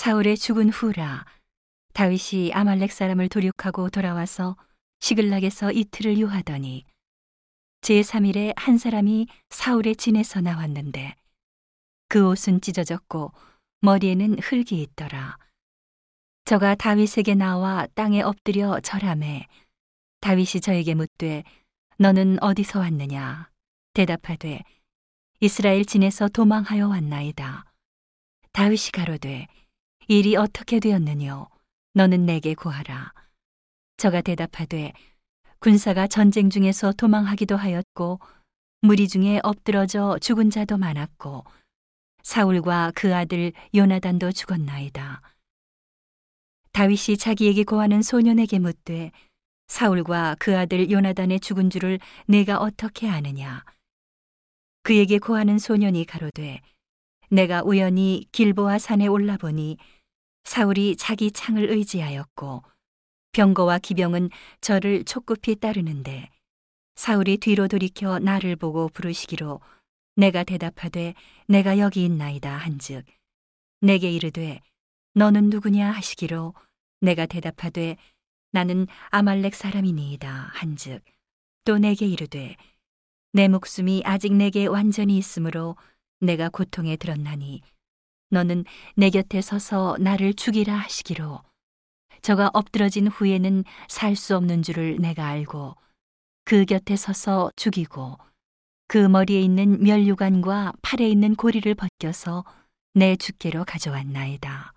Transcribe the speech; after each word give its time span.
사울의 0.00 0.38
죽은 0.38 0.70
후라 0.70 1.26
다윗이 1.92 2.54
아말렉 2.54 2.90
사람을 2.90 3.28
도륙하고 3.28 3.90
돌아와서 3.90 4.56
시글락에서 5.00 5.72
이틀을 5.72 6.16
유하더니 6.16 6.86
제3일에 7.82 8.54
한 8.56 8.78
사람이 8.78 9.26
사울의 9.50 9.96
진에서 9.96 10.40
나왔는데 10.40 11.14
그 12.08 12.26
옷은 12.26 12.62
찢어졌고 12.62 13.32
머리에는 13.82 14.38
흙이 14.38 14.80
있더라. 14.80 15.36
저가 16.46 16.76
다윗에게 16.76 17.34
나와 17.34 17.86
땅에 17.94 18.22
엎드려 18.22 18.80
절함에 18.80 19.48
다윗이 20.22 20.62
저에게 20.62 20.94
묻되 20.94 21.44
너는 21.98 22.42
어디서 22.42 22.78
왔느냐 22.78 23.50
대답하되 23.92 24.62
이스라엘 25.40 25.84
진에서 25.84 26.28
도망하여 26.28 26.88
왔나이다. 26.88 27.70
다윗이 28.52 28.92
가로되 28.94 29.46
일이 30.12 30.34
어떻게 30.34 30.80
되었느뇨 30.80 31.46
너는 31.94 32.26
내게 32.26 32.54
구하라. 32.54 33.12
저가 33.96 34.22
대답하되 34.22 34.92
군사가 35.60 36.08
전쟁 36.08 36.50
중에서 36.50 36.90
도망하기도 36.90 37.54
하였고 37.56 38.18
무리 38.80 39.06
중에 39.06 39.38
엎드러져 39.44 40.18
죽은 40.20 40.50
자도 40.50 40.78
많았고 40.78 41.44
사울과 42.24 42.90
그 42.96 43.14
아들 43.14 43.52
요나단도 43.72 44.32
죽었나이다. 44.32 45.22
다윗이 46.72 47.16
자기에게 47.16 47.62
고하는 47.62 48.02
소년에게 48.02 48.58
묻되 48.58 49.12
사울과 49.68 50.34
그 50.40 50.58
아들 50.58 50.90
요나단의 50.90 51.38
죽은 51.38 51.70
줄을 51.70 52.00
내가 52.26 52.58
어떻게 52.58 53.08
아느냐? 53.08 53.64
그에게 54.82 55.20
고하는 55.20 55.60
소년이 55.60 56.04
가로되 56.04 56.62
내가 57.30 57.62
우연히 57.62 58.26
길보아 58.32 58.80
산에 58.80 59.06
올라보니 59.06 59.78
사울이 60.44 60.96
자기 60.96 61.30
창을 61.30 61.70
의지하였고 61.70 62.62
병거와 63.32 63.78
기병은 63.78 64.30
저를 64.60 65.04
촉급히 65.04 65.56
따르는데 65.56 66.28
사울이 66.96 67.38
뒤로 67.38 67.68
돌이켜 67.68 68.18
나를 68.18 68.56
보고 68.56 68.88
부르시기로 68.88 69.60
내가 70.16 70.44
대답하되 70.44 71.14
내가 71.46 71.78
여기 71.78 72.04
있나이다 72.04 72.54
한즉 72.56 73.04
내게 73.80 74.10
이르되 74.10 74.60
너는 75.14 75.50
누구냐 75.50 75.90
하시기로 75.92 76.54
내가 77.00 77.26
대답하되 77.26 77.96
나는 78.52 78.86
아말렉 79.10 79.54
사람이니이다 79.54 80.50
한즉 80.52 81.02
또 81.64 81.78
내게 81.78 82.06
이르되 82.06 82.56
내 83.32 83.46
목숨이 83.48 84.02
아직 84.04 84.34
내게 84.34 84.66
완전히 84.66 85.16
있으므로 85.16 85.76
내가 86.20 86.48
고통에 86.48 86.96
들었나니 86.96 87.62
너는 88.30 88.64
내 88.96 89.10
곁에 89.10 89.40
서서 89.40 89.96
나를 90.00 90.34
죽이라 90.34 90.74
하시기로 90.74 91.40
저가 92.22 92.50
엎드러진 92.52 93.08
후에는 93.08 93.64
살 93.88 94.16
수 94.16 94.36
없는 94.36 94.62
줄을 94.62 94.96
내가 95.00 95.26
알고 95.26 95.76
그 96.44 96.64
곁에 96.64 96.96
서서 96.96 97.50
죽이고 97.56 98.18
그 98.88 98.98
머리에 98.98 99.40
있는 99.40 99.82
멸류관과 99.82 100.72
팔에 100.82 101.08
있는 101.08 101.34
고리를 101.34 101.72
벗겨서 101.74 102.44
내 102.94 103.16
주께로 103.16 103.64
가져왔나이다. 103.64 104.72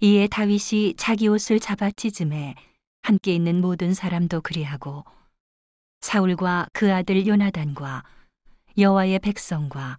이에 0.00 0.26
다윗이 0.26 0.94
자기 0.96 1.28
옷을 1.28 1.60
잡아 1.60 1.90
찢음에 1.90 2.54
함께 3.02 3.34
있는 3.34 3.60
모든 3.60 3.92
사람도 3.92 4.40
그리하고 4.40 5.04
사울과 6.00 6.68
그 6.72 6.92
아들 6.92 7.26
요나단과 7.26 8.04
여호와의 8.78 9.18
백성과 9.18 9.98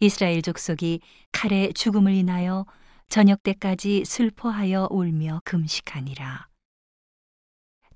이스라엘 0.00 0.40
족속이 0.40 1.00
칼의 1.30 1.74
죽음을 1.74 2.14
인하여 2.14 2.66
저녁 3.08 3.42
때까지 3.42 4.04
슬퍼하여 4.06 4.88
울며 4.90 5.42
금식하니라. 5.44 6.48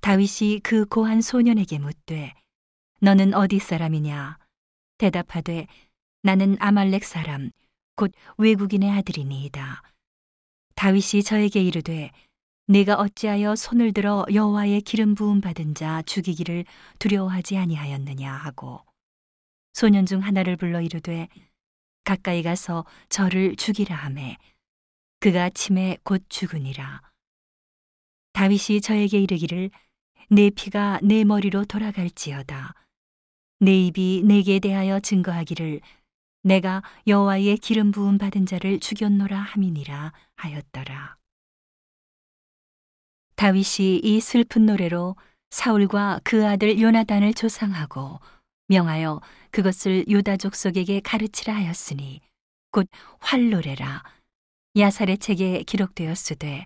다윗이 0.01 0.59
그 0.61 0.85
고한 0.85 1.21
소년에게 1.21 1.79
묻되 1.79 2.33
너는 3.01 3.33
어디 3.33 3.57
사람이냐? 3.57 4.37
대답하되 4.99 5.65
나는 6.21 6.57
아말렉 6.59 7.03
사람 7.03 7.49
곧 7.95 8.11
외국인의 8.37 8.91
아들이니이다. 8.91 9.81
다윗이 10.75 11.23
저에게 11.23 11.63
이르되 11.63 12.11
네가 12.67 12.95
어찌하여 12.95 13.55
손을 13.55 13.93
들어 13.93 14.25
여호와의 14.31 14.81
기름 14.81 15.15
부음 15.15 15.41
받은 15.41 15.73
자 15.73 16.01
죽이기를 16.03 16.65
두려워하지 16.99 17.57
아니하였느냐 17.57 18.31
하고 18.31 18.81
소년 19.73 20.05
중 20.05 20.19
하나를 20.19 20.55
불러 20.55 20.81
이르되 20.81 21.29
가까이 22.05 22.43
가서 22.43 22.85
저를 23.09 23.57
죽이라 23.57 23.95
하매 23.95 24.37
그가 25.19 25.49
침에 25.49 25.97
곧 26.03 26.23
죽으니라 26.29 27.01
다윗이 28.31 28.79
저에게 28.81 29.19
이르기를 29.19 29.71
내 30.29 30.49
피가 30.49 30.99
내 31.03 31.25
머리로 31.25 31.65
돌아갈지어다 31.65 32.73
내 33.59 33.85
입이 33.85 34.23
내게 34.25 34.59
대하여 34.59 34.99
증거하기를 34.99 35.81
내가 36.45 36.83
여호와의 37.07 37.57
기름 37.57 37.91
부음 37.91 38.19
받은 38.19 38.45
자를 38.45 38.79
죽였노라 38.79 39.35
함이니라 39.35 40.13
하였더라. 40.35 41.17
다윗이 43.35 44.01
이 44.03 44.19
슬픈 44.21 44.67
노래로 44.67 45.15
사울과 45.49 46.19
그 46.23 46.45
아들 46.47 46.79
요나단을 46.79 47.33
조상하고 47.33 48.19
명하여 48.67 49.21
그것을 49.51 50.05
유다 50.07 50.37
족속에게 50.37 51.01
가르치라 51.01 51.55
하였으니 51.55 52.21
곧 52.71 52.87
활노래라 53.19 54.03
야살의 54.77 55.17
책에 55.19 55.63
기록되었으되 55.63 56.65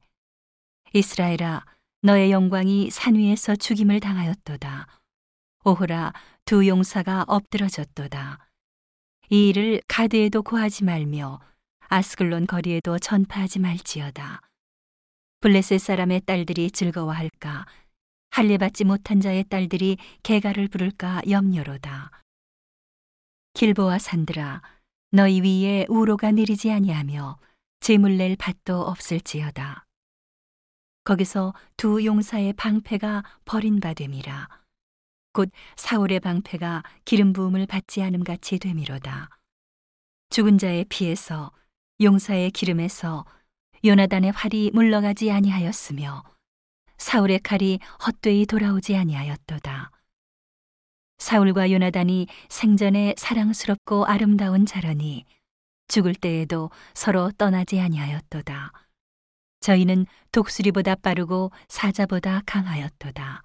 이스라엘아 0.94 1.66
너의 2.02 2.32
영광이 2.32 2.90
산 2.90 3.16
위에서 3.16 3.56
죽임을 3.56 4.00
당하였도다 4.00 4.88
오호라 5.66 6.14
두 6.46 6.66
용사가 6.68 7.26
엎드러졌도다. 7.28 8.40
이 9.30 9.50
일을 9.50 9.82
가드에도 9.88 10.42
고하지 10.42 10.86
말며 10.86 11.40
아스글론 11.90 12.48
거리에도 12.48 12.98
전파하지 12.98 13.60
말지어다. 13.60 14.42
블레셋 15.42 15.80
사람의 15.82 16.22
딸들이 16.22 16.72
즐거워할까? 16.72 17.66
할례 18.32 18.58
받지 18.58 18.84
못한 18.84 19.20
자의 19.22 19.44
딸들이 19.44 19.98
개가를 20.24 20.68
부를까 20.68 21.22
염려로다. 21.30 22.12
길보와 23.54 24.00
산들아, 24.00 24.62
너희 25.12 25.42
위에 25.42 25.86
우로가 25.90 26.32
내리지 26.32 26.72
아니하며 26.72 27.38
재물 27.80 28.18
낼 28.18 28.36
밭도 28.36 28.82
없을지어다. 28.82 29.86
거기서 31.04 31.54
두 31.76 32.06
용사의 32.06 32.54
방패가 32.54 33.24
버린바 33.46 33.96
됨이라. 33.96 34.48
곧 35.34 35.50
사울의 35.76 36.20
방패가 36.20 36.84
기름 37.06 37.34
부음을 37.34 37.66
받지 37.66 38.04
않음 38.04 38.24
같이 38.24 38.60
되미로다. 38.60 39.30
죽은 40.30 40.58
자의 40.58 40.86
피에서 40.86 41.52
용사의 42.02 42.52
기름에서 42.52 43.26
요나단의 43.84 44.32
활이 44.32 44.72
물러가지 44.74 45.32
아니하였으며 45.32 46.24
사울의 47.00 47.40
칼이 47.40 47.80
헛되이 48.06 48.46
돌아오지 48.46 48.96
아니하였도다. 48.96 49.92
사울과 51.18 51.72
요나단이 51.72 52.28
생전에 52.50 53.16
사랑스럽고 53.18 54.06
아름다운 54.06 54.66
자러니 54.66 55.26
죽을 55.88 56.14
때에도 56.14 56.70
서로 56.94 57.32
떠나지 57.38 57.80
아니하였도다. 57.80 58.72
저희는 59.62 60.06
독수리보다 60.32 60.96
빠르고 60.96 61.52
사자보다 61.68 62.44
강하였도다. 62.46 63.44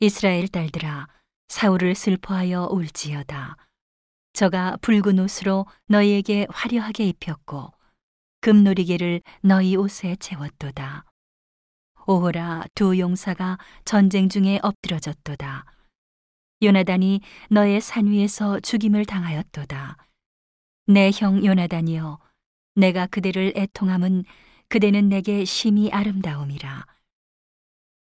이스라엘 0.00 0.48
딸들아 0.48 1.08
사울을 1.48 1.94
슬퍼하여 1.94 2.68
울지어다. 2.70 3.56
저가 4.32 4.78
붉은 4.82 5.18
옷으로 5.18 5.66
너희에게 5.86 6.46
화려하게 6.50 7.06
입혔고 7.08 7.72
금놀이개를 8.40 9.22
너희 9.42 9.76
옷에 9.76 10.16
채웠도다. 10.16 11.04
오호라 12.06 12.64
두 12.74 12.98
용사가 12.98 13.58
전쟁 13.84 14.28
중에 14.28 14.58
엎드러졌도다. 14.62 15.64
요나단이 16.62 17.20
너의 17.50 17.80
산 17.80 18.06
위에서 18.06 18.60
죽임을 18.60 19.04
당하였도다. 19.04 19.96
내 20.86 21.10
형 21.14 21.44
요나단이여, 21.44 22.18
내가 22.74 23.06
그대를 23.06 23.52
애통함은 23.56 24.24
그대는 24.68 25.08
내게 25.08 25.44
심히 25.44 25.90
아름다움이라. 25.92 26.86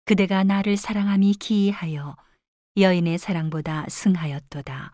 그대가 0.04 0.44
나를 0.44 0.76
사랑함이 0.76 1.34
기이하여 1.34 2.16
여인의 2.76 3.19
사랑보다 3.19 3.87
승하였도다. 3.88 4.92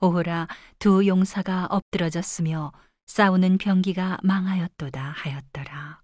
오호라 0.00 0.48
두 0.78 1.06
용사가 1.06 1.66
엎드러졌으며 1.66 2.72
싸우는 3.06 3.58
병기가 3.58 4.18
망하였도다 4.22 5.00
하였더라. 5.00 6.00